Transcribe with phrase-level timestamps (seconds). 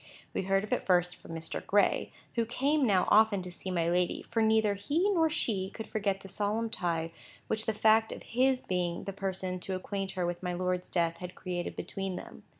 [0.33, 1.63] We heard of it first from Mr.
[1.63, 5.85] Gray, who came now often to see my lady, for neither he nor she could
[5.87, 7.11] forget the solemn tie
[7.45, 11.17] which the fact of his being the person to acquaint her with my lord's death
[11.17, 12.41] had created between them.